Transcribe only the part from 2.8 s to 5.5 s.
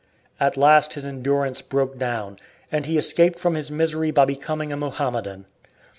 he escaped from his misery by becoming a Mohammedan.